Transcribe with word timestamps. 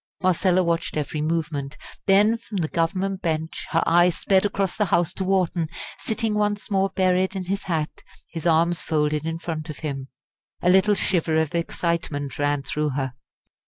Marcella 0.23 0.63
watched 0.63 0.97
every 0.97 1.21
movement; 1.21 1.77
then 2.07 2.35
from 2.35 2.57
the 2.57 2.67
Government 2.67 3.21
bench 3.21 3.67
her 3.69 3.83
eye 3.85 4.09
sped 4.09 4.45
across 4.47 4.75
the 4.75 4.85
House 4.85 5.13
to 5.13 5.23
Wharton 5.23 5.69
sitting 5.99 6.33
once 6.33 6.71
more 6.71 6.89
buried 6.89 7.35
in 7.35 7.45
his 7.45 7.65
hat, 7.65 8.01
his 8.31 8.47
arms 8.47 8.81
folded 8.81 9.27
in 9.27 9.37
front 9.37 9.69
of 9.69 9.81
him. 9.85 10.07
A 10.63 10.71
little 10.71 10.95
shiver 10.95 11.35
of 11.35 11.53
excitement 11.53 12.39
ran 12.39 12.63
through 12.63 12.89
her. 12.95 13.13